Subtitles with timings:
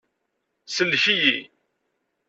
[0.67, 1.37] Sellek-iyi!